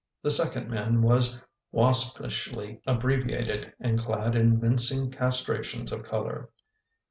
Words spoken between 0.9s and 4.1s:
was waspishly abbreviated and